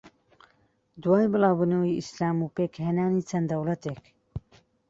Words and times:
دوای 1.01 1.25
بڵاوبونەوەی 1.33 1.97
ئیسلام 1.99 2.37
و 2.41 2.53
پێکھێنانی 2.57 3.25
چەند 3.29 3.47
دەوڵەتێک 3.51 4.03